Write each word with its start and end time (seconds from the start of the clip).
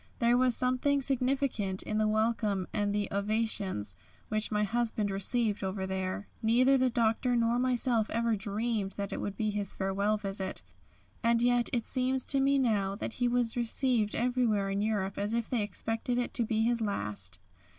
There 0.17 0.35
was 0.35 0.57
something 0.57 1.03
significant 1.03 1.83
in 1.83 1.99
the 1.99 2.07
welcome 2.07 2.67
and 2.73 2.91
the 2.91 3.07
ovations 3.11 3.95
which 4.29 4.51
my 4.51 4.63
husband 4.63 5.11
received 5.11 5.63
over 5.63 5.85
there. 5.85 6.27
Neither 6.41 6.75
the 6.75 6.89
Doctor 6.89 7.35
nor 7.35 7.59
myself 7.59 8.09
ever 8.09 8.35
dreamed 8.35 8.93
that 8.93 9.13
it 9.13 9.21
would 9.21 9.37
be 9.37 9.51
his 9.51 9.75
farewell 9.75 10.17
visit. 10.17 10.63
And 11.21 11.43
yet 11.43 11.69
it 11.71 11.85
seems 11.85 12.25
to 12.25 12.39
me 12.39 12.57
now 12.57 12.95
that 12.95 13.13
he 13.21 13.27
was 13.27 13.55
received 13.55 14.15
everywhere 14.15 14.71
in 14.71 14.81
Europe 14.81 15.19
as 15.19 15.35
if 15.35 15.47
they 15.51 15.61
expected 15.61 16.17
it 16.17 16.33
to 16.33 16.45
be 16.45 16.63
his 16.63 16.81
last. 16.81 17.37